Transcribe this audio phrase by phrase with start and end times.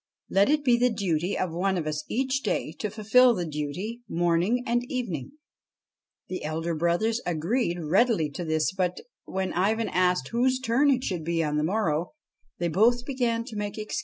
[0.31, 4.01] Let it be the duty of one of us each day to fulfil the duty,
[4.09, 5.33] morning and evening.'
[6.27, 11.23] The elder brothers agreed readily to this, but, when Ivan asked whose turn it should
[11.23, 12.13] be on the morrow,
[12.57, 13.99] they both began to make excuses.